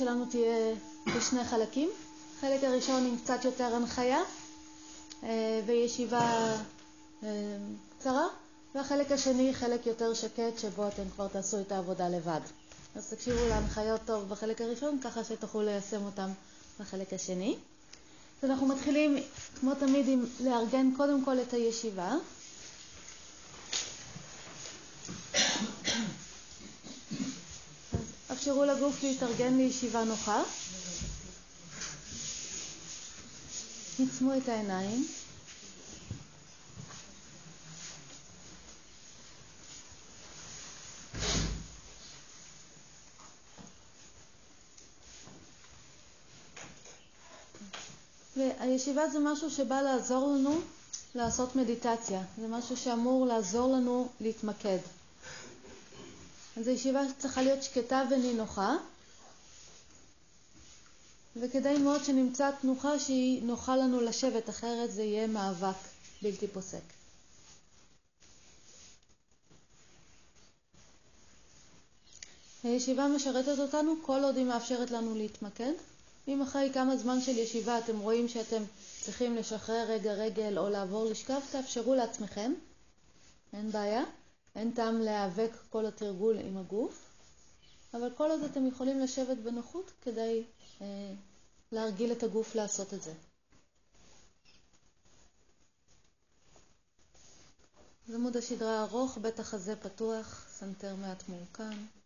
[0.00, 0.74] שלנו תהיה
[1.16, 1.90] בשני חלקים.
[2.38, 4.18] החלק הראשון עם קצת יותר הנחיה
[5.22, 5.26] uh,
[5.66, 6.56] וישיבה
[7.22, 7.24] uh,
[7.98, 8.26] קצרה,
[8.74, 12.40] והחלק השני חלק יותר שקט שבו אתם כבר תעשו את העבודה לבד.
[12.96, 16.28] אז תקשיבו להנחיות טוב בחלק הראשון, ככה שתוכלו ליישם אותם
[16.80, 17.56] בחלק השני.
[18.42, 19.16] אז אנחנו מתחילים,
[19.60, 22.14] כמו תמיד, עם לארגן קודם כל את הישיבה.
[28.50, 30.42] אפשרו לגוף להתארגן לישיבה נוחה.
[34.02, 35.06] עצמו את העיניים.
[48.36, 50.60] והישיבה זה משהו שבא לעזור לנו
[51.14, 52.22] לעשות מדיטציה.
[52.40, 54.78] זה משהו שאמור לעזור לנו להתמקד.
[56.60, 58.76] אז הישיבה צריכה להיות שקטה ונינוחה,
[61.36, 65.76] וכדאי מאוד שנמצא תנוחה שהיא נוחה לנו לשבת, אחרת זה יהיה מאבק
[66.22, 66.82] בלתי פוסק.
[72.64, 75.72] הישיבה משרתת אותנו כל עוד היא מאפשרת לנו להתמקד.
[76.28, 78.62] אם אחרי כמה זמן של ישיבה אתם רואים שאתם
[79.00, 82.52] צריכים לשחרר רגע רגל או לעבור לשכב, תאפשרו לעצמכם,
[83.52, 84.02] אין בעיה.
[84.56, 87.10] אין טעם להיאבק כל התרגול עם הגוף,
[87.94, 90.44] אבל כל עוד אתם יכולים לשבת בנוחות כדי
[90.80, 91.12] אה,
[91.72, 93.12] להרגיל את הגוף לעשות את זה.
[98.06, 101.99] זה עמוד השדרה ארוך, בית החזה פתוח, סנטר מעט מעוגן.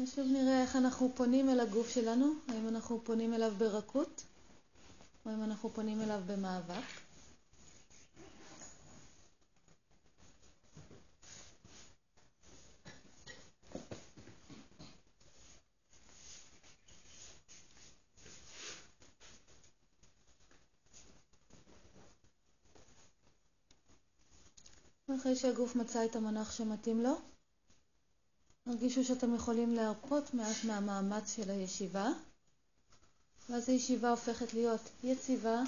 [0.00, 4.22] ושוב נראה איך אנחנו פונים אל הגוף שלנו, האם אנחנו פונים אליו ברכות,
[5.26, 6.82] או אם אנחנו פונים אליו במאבק.
[25.20, 27.14] אחרי שהגוף מצא את המנח שמתאים לו,
[28.68, 32.08] הרגישו שאתם יכולים להרפות מעט מהמאמץ של הישיבה,
[33.50, 35.62] ואז הישיבה הופכת להיות יציבה,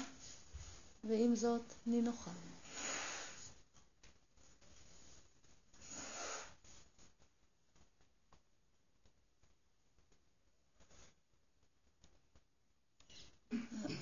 [1.03, 2.31] ועם זאת נינוחה.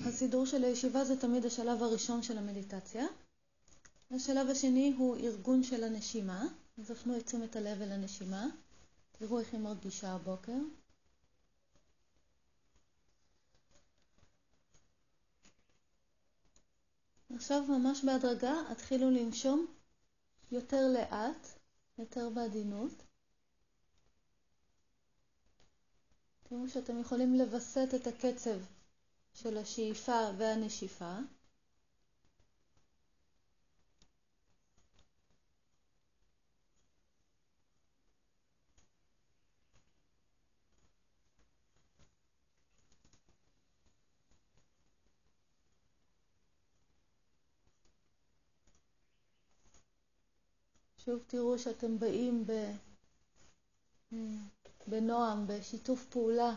[0.05, 3.05] הסידור של הישיבה זה תמיד השלב הראשון של המדיטציה.
[4.11, 6.45] השלב השני הוא ארגון של הנשימה,
[6.81, 8.47] אז הפנו את תשומת הלב אל הנשימה.
[9.19, 10.57] תראו איך היא מרגישה הבוקר.
[17.35, 19.67] עכשיו ממש בהדרגה התחילו לנשום
[20.51, 21.47] יותר לאט,
[21.97, 22.91] יותר בעדינות.
[26.43, 28.59] תראו שאתם יכולים לווסת את הקצב
[29.33, 31.17] של השאיפה והנשיפה.
[51.09, 52.51] שוב תראו שאתם באים ב...
[54.87, 56.55] בנועם, בשיתוף פעולה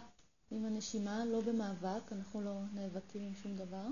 [0.51, 3.87] עם הנשימה, לא במאבק, אנחנו לא נאבקים עם שום דבר.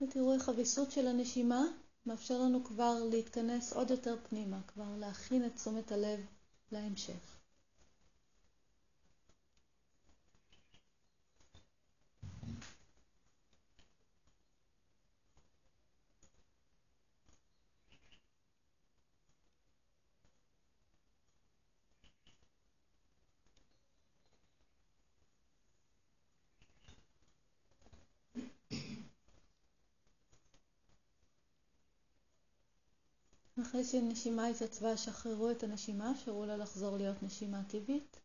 [0.00, 1.62] ותראו איך הוויסות של הנשימה
[2.06, 6.20] מאפשר לנו כבר להתכנס עוד יותר פנימה, כבר להכין את תשומת הלב
[6.72, 7.38] להמשך.
[33.64, 38.16] אחרי שנשימה התעצבה, שחררו את הנשימה, אפשרו לה לחזור להיות נשימה טבעית,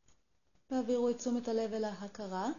[0.72, 2.50] והעבירו את תשומת הלב אל ההכרה.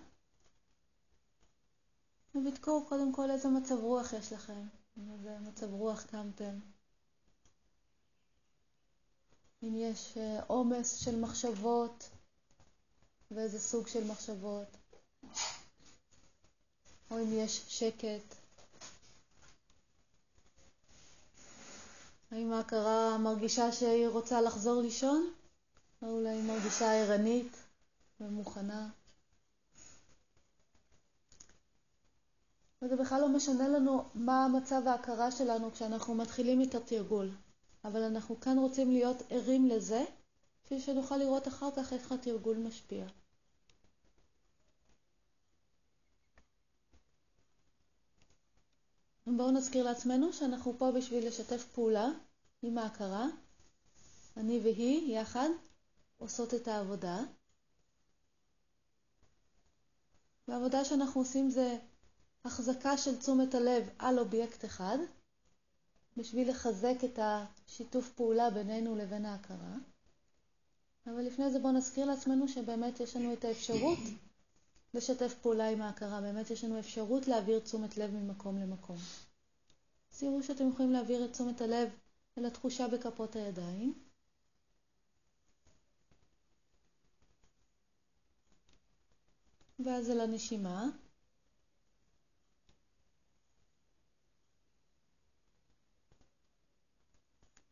[2.35, 4.67] ובדקו קודם כל איזה מצב רוח יש לכם,
[5.13, 6.59] איזה מצב רוח קמתם.
[9.63, 12.11] אם יש אה, עומס של מחשבות
[13.31, 14.77] ואיזה סוג של מחשבות,
[17.11, 18.40] או אם יש שקט.
[22.31, 25.33] האם ההכרה מרגישה שהיא רוצה לחזור לישון?
[26.03, 27.57] אולי היא מרגישה ערנית
[28.21, 28.89] ומוכנה.
[32.83, 37.31] וזה בכלל לא משנה לנו מה מצב ההכרה שלנו כשאנחנו מתחילים את התרגול,
[37.85, 40.05] אבל אנחנו כאן רוצים להיות ערים לזה,
[40.65, 43.07] כדי שנוכל לראות אחר כך איך התרגול משפיע.
[49.27, 52.09] בואו נזכיר לעצמנו שאנחנו פה בשביל לשתף פעולה
[52.63, 53.27] עם ההכרה.
[54.37, 55.49] אני והיא יחד
[56.19, 57.19] עושות את העבודה.
[60.49, 61.79] והעבודה שאנחנו עושים זה
[62.45, 64.99] החזקה של תשומת הלב על אובייקט אחד,
[66.17, 69.75] בשביל לחזק את השיתוף פעולה בינינו לבין ההכרה.
[71.07, 73.99] אבל לפני זה בואו נזכיר לעצמנו שבאמת יש לנו את האפשרות
[74.95, 78.97] לשתף פעולה עם ההכרה, באמת יש לנו אפשרות להעביר תשומת לב ממקום למקום.
[80.13, 81.89] אז תראו שאתם יכולים להעביר את תשומת הלב
[82.39, 83.95] אל התחושה בכפות הידיים.
[89.85, 90.85] ואז אל הנשימה.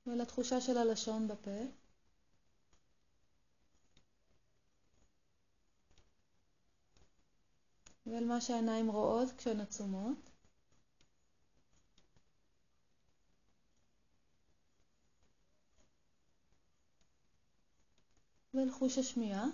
[0.07, 1.78] ולתחושה של הלשון בפה.
[8.11, 10.31] ואל מה שהעיניים רואות כשהן עצומות.
[18.55, 19.47] ואל חוש השמיעה.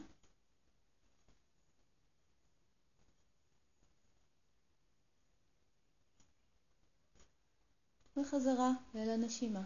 [8.17, 9.65] וחזרה אל הנשימה.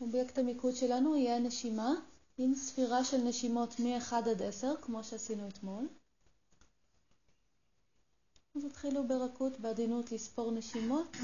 [0.00, 1.90] אובייקט המיקוד שלנו יהיה הנשימה
[2.38, 5.88] עם ספירה של נשימות מ-1 עד 10, כמו שעשינו אתמול.
[8.56, 11.16] אז התחילו ברכות, בעדינות, לספור נשימות.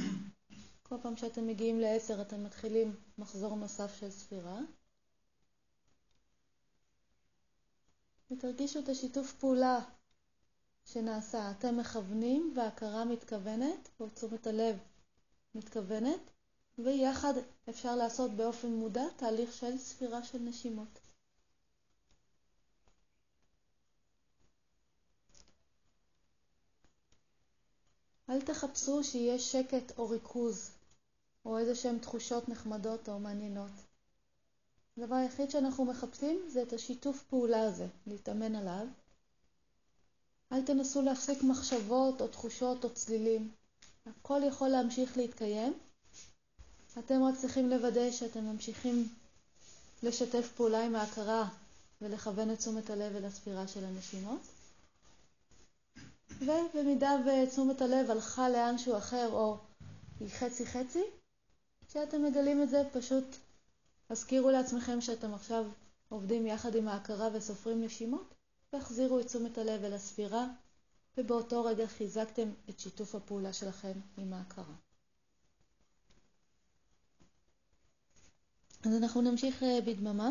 [0.83, 4.61] כל פעם שאתם מגיעים ל-10 אתם מתחילים מחזור נוסף של ספירה.
[8.31, 9.79] ותרגישו את השיתוף פעולה
[10.85, 11.51] שנעשה.
[11.51, 14.79] אתם מכוונים וההכרה מתכוונת, או תשומת הלב
[15.55, 16.31] מתכוונת,
[16.79, 17.35] ויחד
[17.69, 21.02] אפשר לעשות באופן מודע תהליך של ספירה של נשימות.
[28.31, 30.71] אל תחפשו שיהיה שקט או ריכוז,
[31.45, 33.71] או איזה שהן תחושות נחמדות או מעניינות.
[34.97, 38.87] הדבר היחיד שאנחנו מחפשים זה את השיתוף פעולה הזה, להתאמן עליו.
[40.53, 43.51] אל תנסו להפסיק מחשבות או תחושות או צלילים.
[44.07, 45.75] הכל יכול להמשיך להתקיים.
[46.99, 49.09] אתם רק צריכים לוודא שאתם ממשיכים
[50.03, 51.49] לשתף פעולה עם ההכרה
[52.03, 54.41] ולכוון את תשומת הלב אל הספירה של הנשימות.
[56.43, 59.59] ובמידה ותשומת הלב הלכה לאנשהו אחר או
[60.21, 61.03] היא חצי חצי,
[61.89, 63.25] כשאתם מגלים את זה פשוט
[64.11, 65.65] הזכירו לעצמכם שאתם עכשיו
[66.09, 68.35] עובדים יחד עם ההכרה וסופרים נשימות,
[68.73, 70.47] והחזירו את תשומת הלב אל הספירה,
[71.17, 74.75] ובאותו רגע חיזקתם את שיתוף הפעולה שלכם עם ההכרה.
[78.87, 80.31] אז אנחנו נמשיך אה, בדממה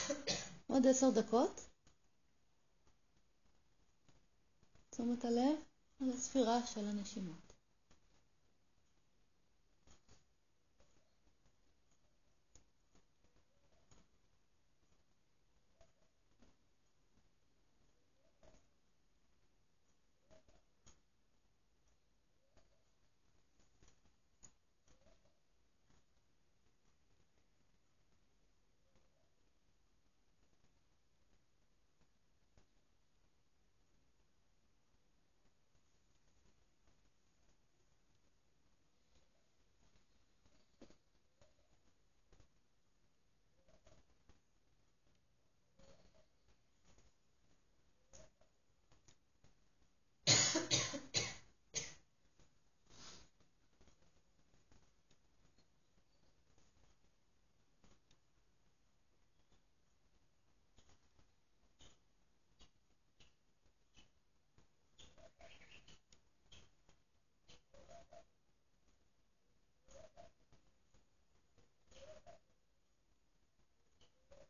[0.66, 1.71] עוד עשר דקות.
[4.92, 5.56] תשומת הלב
[6.00, 7.51] על הספירה של הנשימות.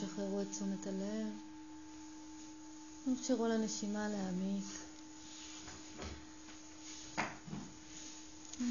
[0.00, 1.26] שחררו את תשומת הלב.
[3.20, 4.64] אפשרו לנשימה להעמיק.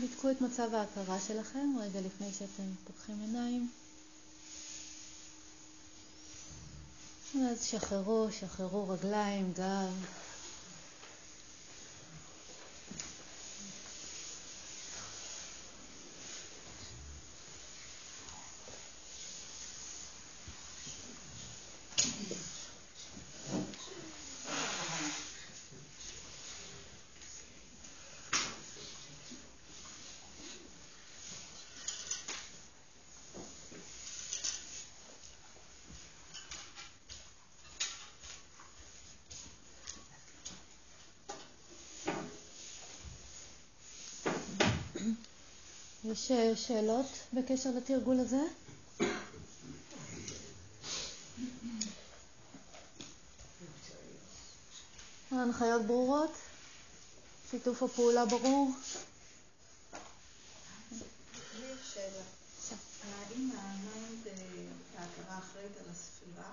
[0.02, 3.70] בדקו את מצב ההכרה שלכם רגע לפני שאתם פותחים עיניים.
[7.36, 10.06] ואז שחררו, שחררו רגליים, גב.
[46.12, 48.42] יש אה, שאלות בקשר לתרגול הזה?
[55.32, 56.32] ההנחיות ברורות?
[57.52, 58.72] שיתוף הפעולה ברור?
[63.04, 64.28] האם ה mind,
[64.98, 66.52] ההכרה ההכרה אחראית על הספירה,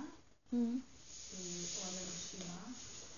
[0.52, 0.58] אה,
[1.76, 2.62] או על הנשימה,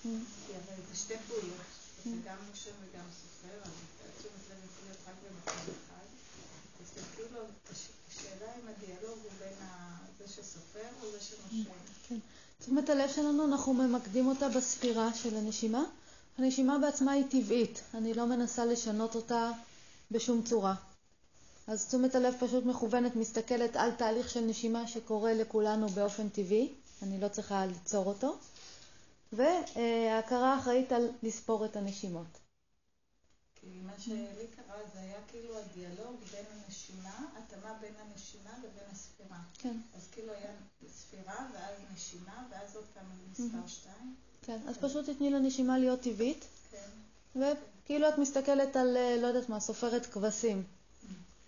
[0.05, 0.09] אממ,
[0.47, 1.67] כי הרי זה שתי פעולות,
[2.05, 3.71] זה גם נושם וגם סופר, אז
[4.19, 6.07] תשומת לב יכול להיות רק במקום אחד.
[12.09, 12.19] כן.
[12.59, 15.85] תשומת הלב שלנו, אנחנו ממקדים אותה בספירה של הנשימה.
[16.39, 19.51] הנשימה בעצמה היא טבעית, אני לא מנסה לשנות אותה
[20.11, 20.75] בשום צורה.
[21.67, 27.21] אז תשומת הלב פשוט מכוונת, מסתכלת על תהליך של נשימה שקורה לכולנו באופן טבעי, אני
[27.21, 28.37] לא צריכה ליצור אותו,
[29.33, 32.46] וההכרה אחראית על לספור את הנשימות.
[33.83, 39.39] מה שלי קרה זה היה כאילו הדיאלוג בין הנשימה, התאמה בין הנשימה לבין הספירה.
[39.59, 40.51] כן, אז כאילו היה
[40.89, 44.15] ספירה, ואז נשימה, ואז עוד פעם מספר שתיים.
[44.43, 44.59] כן.
[44.69, 46.89] אז פשוט תתני לנשימה להיות טבעית, כן.
[47.35, 50.63] וכאילו את מסתכלת על, אה, לא יודעת מה, סופרת כבשים.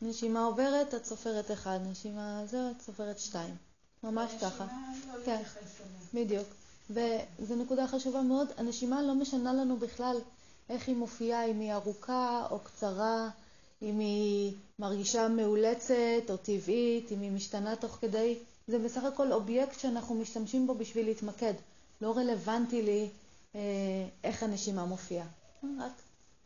[0.02, 3.56] נשימה עוברת, את סופרת אחד, נשימה זה, את סופרת שתיים.
[4.02, 4.64] ממש ככה.
[4.64, 5.32] הנשימה לא כן.
[5.36, 6.24] להתייחס אליה.
[6.24, 6.48] בדיוק.
[6.90, 8.48] וזו נקודה חשובה מאוד.
[8.56, 10.16] הנשימה לא משנה לנו בכלל
[10.68, 13.28] איך היא מופיעה, אם היא ארוכה או קצרה,
[13.82, 18.38] אם היא מרגישה מאולצת או טבעית, אם היא משתנה תוך כדי.
[18.68, 21.54] זה בסך הכל אובייקט שאנחנו משתמשים בו בשביל להתמקד.
[22.00, 23.08] לא רלוונטי לי
[23.54, 23.60] אה,
[24.24, 25.26] איך הנשימה מופיעה.
[25.62, 25.92] רק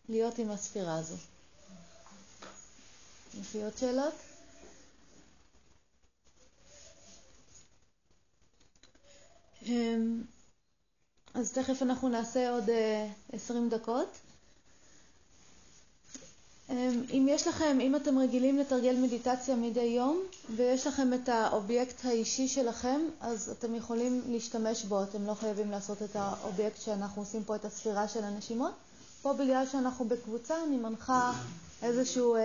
[0.08, 1.16] להיות עם הספירה הזו.
[3.40, 4.14] יש לי עוד שאלות?
[9.66, 10.22] אמ,
[11.34, 14.08] אז תכף אנחנו נעשה עוד אה, 20 דקות.
[16.70, 20.22] אמ, אם יש לכם, אם אתם רגילים לתרגל מדיטציה מדי יום
[20.56, 26.02] ויש לכם את האובייקט האישי שלכם, אז אתם יכולים להשתמש בו, אתם לא חייבים לעשות
[26.02, 28.72] את האובייקט שאנחנו עושים פה, את הספירה של הנשימות.
[29.22, 31.32] פה בגלל שאנחנו בקבוצה, אני מנחה
[31.82, 32.40] איזשהו אה,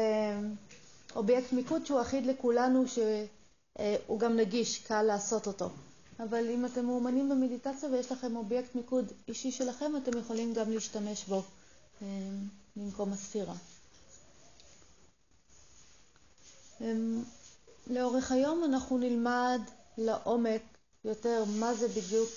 [1.16, 5.70] אובייקט מיקוד שהוא אחיד לכולנו, שהוא גם נגיש, קל לעשות אותו.
[6.20, 11.26] אבל אם אתם מאומנים במדיטציה ויש לכם אובייקט מיקוד אישי שלכם, אתם יכולים גם להשתמש
[11.26, 11.44] בו
[12.02, 12.08] אה,
[12.76, 13.56] במקום הספירה.
[16.82, 16.94] אה,
[17.88, 19.62] לאורך היום אנחנו נלמד
[19.98, 20.62] לעומק
[21.06, 22.30] יותר מה זה בדיוק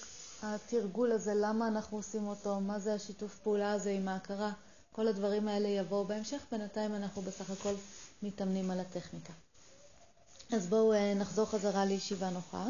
[0.43, 4.53] התרגול הזה, למה אנחנו עושים אותו, מה זה השיתוף פעולה הזה עם ההכרה.
[4.93, 7.75] כל הדברים האלה יבואו בהמשך, בינתיים אנחנו בסך הכל
[8.23, 9.33] מתאמנים על הטכניקה.
[10.53, 12.66] אז בואו אה, נחזור חזרה לישיבה נוחה.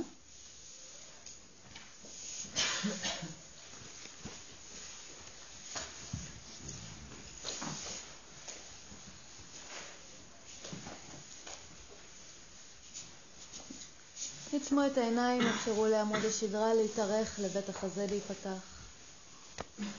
[14.53, 18.59] עצמו את העיניים, אפשרו לעמוד השדרה להתארך, לבית החזה להיפתח.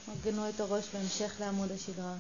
[0.10, 2.16] ארגנו את הראש בהמשך לעמוד השדרה.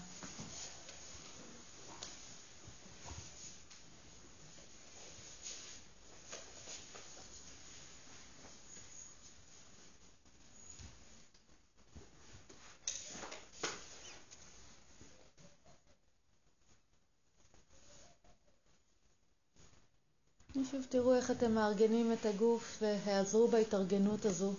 [20.71, 24.53] ושוב תראו איך אתם מארגנים את הגוף והיעזרו בהתארגנות הזו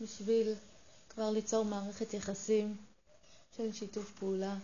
[0.00, 0.54] בשביל
[1.10, 2.76] כבר ליצור מערכת יחסים
[3.56, 4.56] של שיתוף פעולה.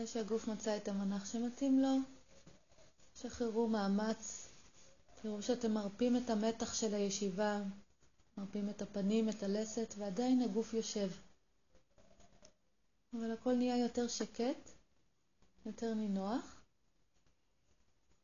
[0.00, 1.96] אחרי שהגוף מצא את המנח שמתאים לו,
[3.14, 4.48] שחררו מאמץ,
[5.22, 7.62] תראו שאתם מרפים את המתח של הישיבה,
[8.38, 11.08] מרפים את הפנים, את הלסת, ועדיין הגוף יושב.
[13.14, 14.70] אבל הכל נהיה יותר שקט,
[15.66, 16.62] יותר נינוח,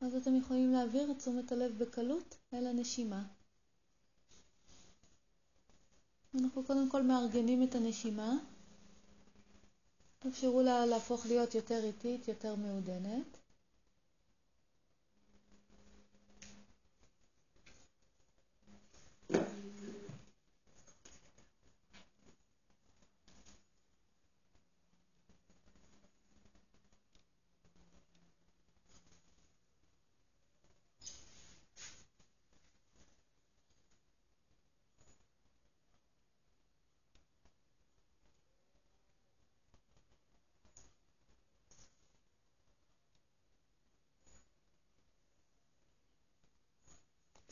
[0.00, 3.24] אז אתם יכולים להעביר את תשומת הלב בקלות אל הנשימה.
[6.34, 8.32] אנחנו קודם כל מארגנים את הנשימה.
[10.29, 13.38] אפשרו לה להפוך להיות יותר איטית, יותר מעודנת.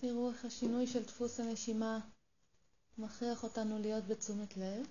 [0.07, 2.01] תראו איך השינוי של דפוס הנשימה
[2.99, 4.87] מכריח אותנו להיות בתשומת לב.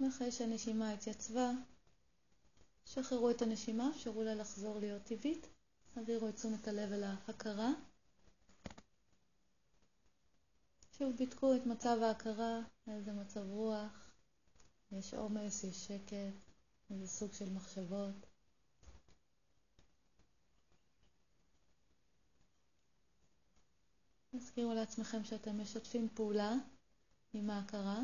[0.00, 1.50] ואחרי שהנשימה התייצבה,
[2.84, 5.46] שחררו את הנשימה, אפשרו לה לחזור להיות טבעית,
[5.96, 7.70] העבירו את תשומת הלב אל ההכרה.
[10.98, 13.99] שוב בדקו את מצב ההכרה, איזה מצב רוח,
[14.92, 16.34] יש עומס, יש שקט,
[16.90, 18.14] איזה סוג של מחשבות.
[24.36, 26.52] תזכירו לעצמכם שאתם משתפים פעולה
[27.32, 27.98] עם ההכרה.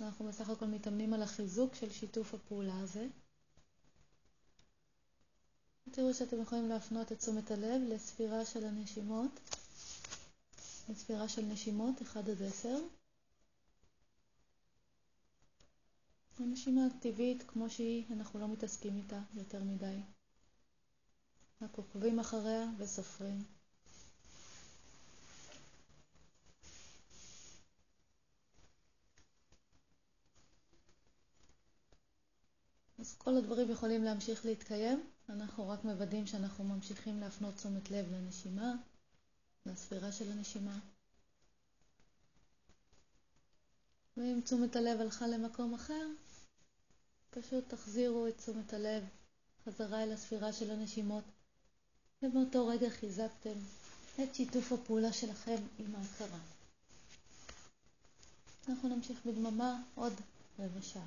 [0.00, 3.06] ואנחנו בסך הכל מתאמנים על החיזוק של שיתוף הפעולה הזה.
[5.90, 9.30] תראו שאתם יכולים להפנות את תשומת הלב לספירה של הנשימות,
[10.88, 12.78] לספירה של נשימות 1 עד 10.
[16.42, 20.00] הנשימה הטבעית כמו שהיא, אנחנו לא מתעסקים איתה יותר מדי.
[21.62, 23.44] רק עוקבים אחריה וסופרים.
[32.98, 38.72] אז כל הדברים יכולים להמשיך להתקיים, אנחנו רק מוודאים שאנחנו ממשיכים להפנות תשומת לב לנשימה,
[39.66, 40.78] לספירה של הנשימה.
[44.16, 46.06] ואם תשומת הלב הלכה למקום אחר,
[47.30, 49.04] פשוט תחזירו את תשומת הלב
[49.64, 51.24] חזרה אל הספירה של הנשימות,
[52.22, 53.58] ובאותו רגע חיזקתם
[54.22, 56.38] את שיתוף הפעולה שלכם עם ההכרה.
[58.68, 60.12] אנחנו נמשיך בדממה עוד
[60.58, 61.06] רבע שעה.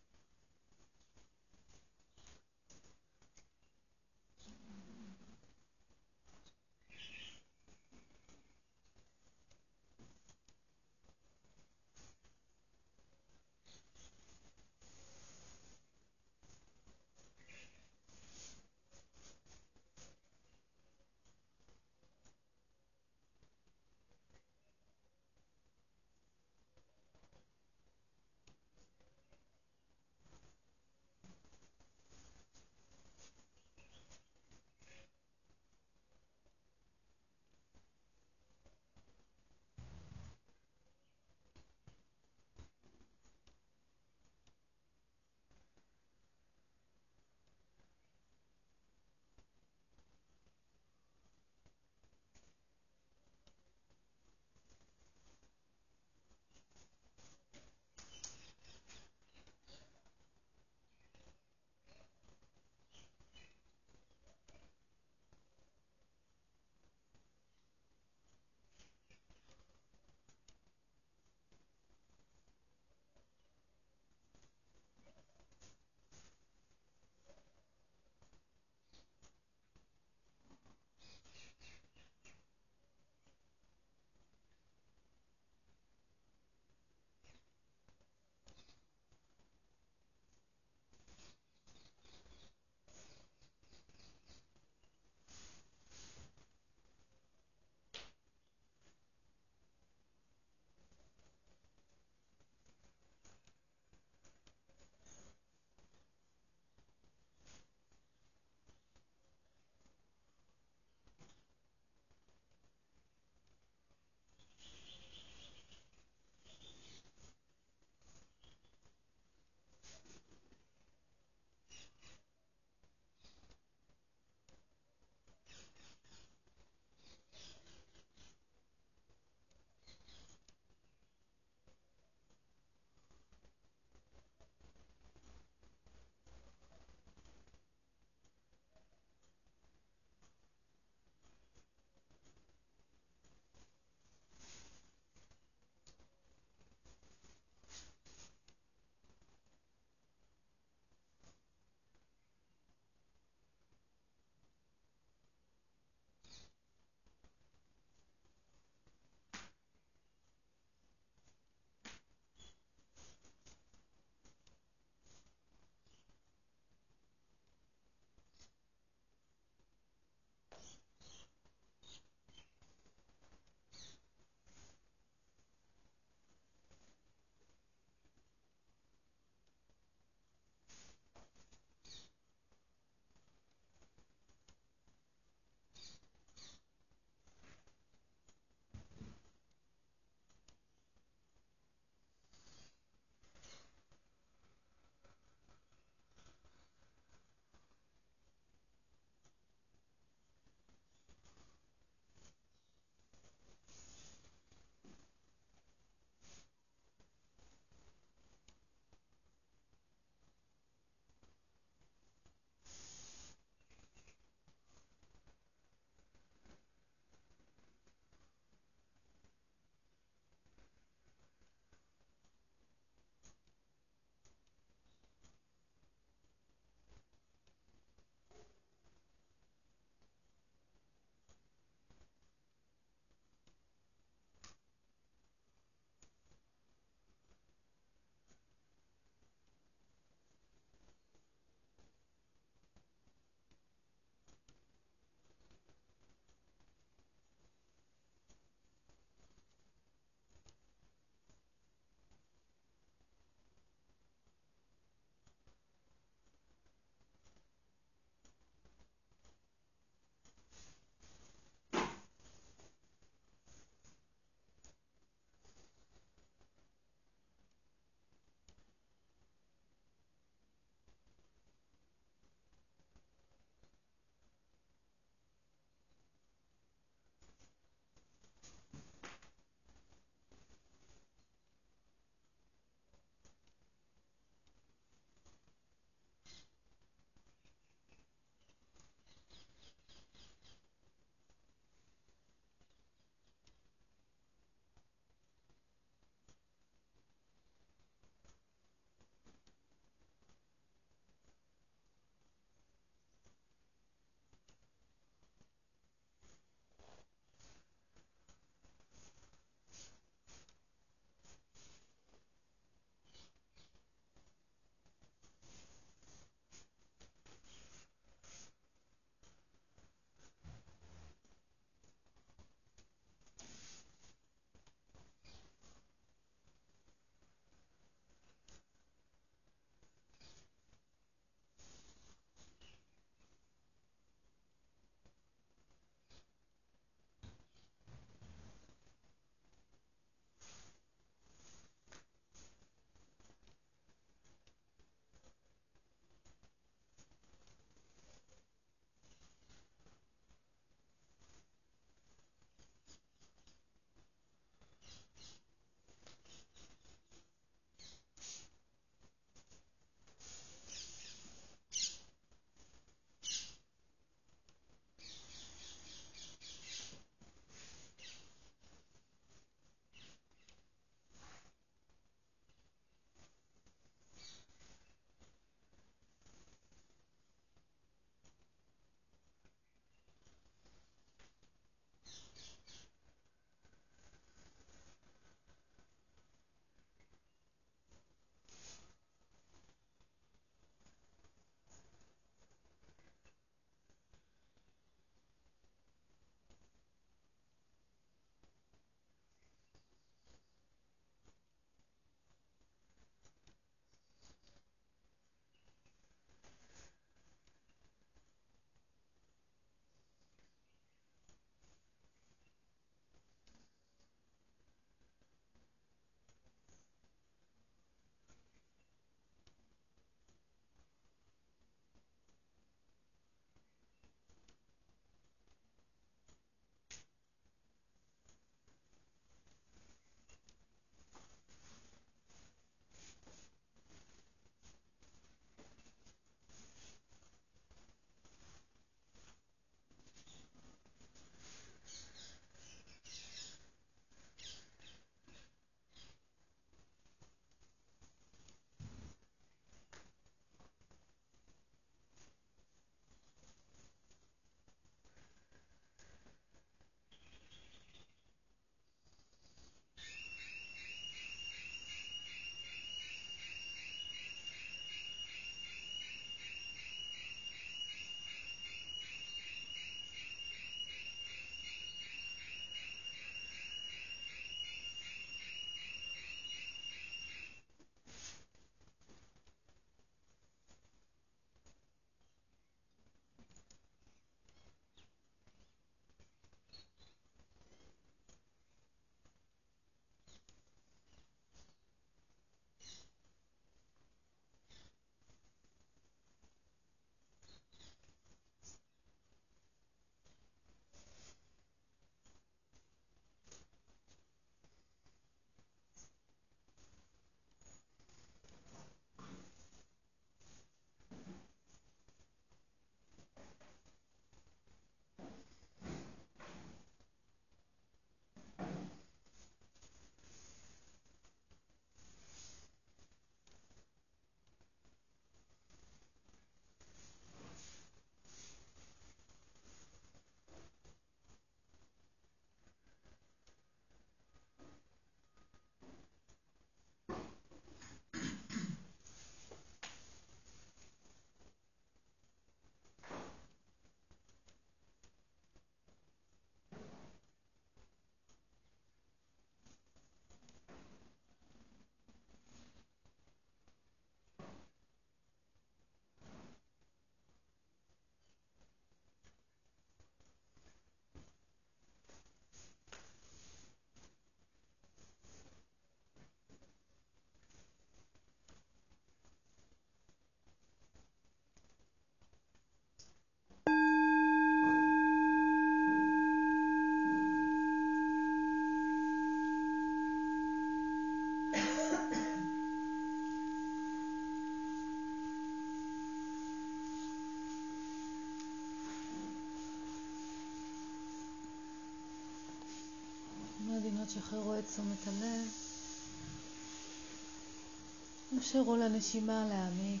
[598.48, 600.00] אפשרו לנשימה להעמיק.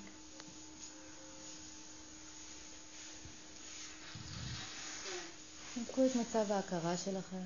[5.74, 7.44] תבדקו את מצב ההכרה שלכם.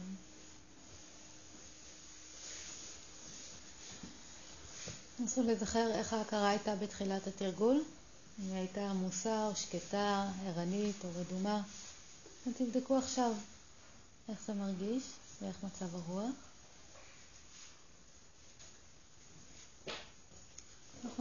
[5.20, 7.84] נסו לזכר איך ההכרה הייתה בתחילת התרגול,
[8.38, 11.62] אם היא הייתה עמוסה או שקטה, ערנית או רדומה.
[12.46, 13.32] ותבדקו עכשיו
[14.28, 15.03] איך זה מרגיש
[15.42, 16.51] ואיך מצב הרוח.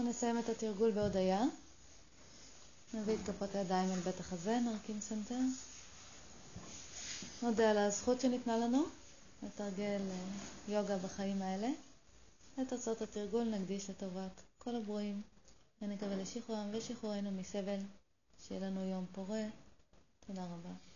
[0.01, 1.43] אנחנו נסיים את התרגול בהודיה.
[2.93, 5.39] נביא את כפות הידיים אל בית החזה, נרכין סנטר.
[7.41, 8.83] נודה על הזכות שניתנה לנו
[9.43, 11.69] לתרגל אה, יוגה בחיים האלה.
[12.61, 15.21] את תוצאות התרגול נקדיש לטובת כל הברואים
[15.81, 17.79] ונקווה לשחרורם ושחרורנו מסבל.
[18.47, 19.43] שיהיה לנו יום פורה.
[20.27, 20.90] תודה רבה.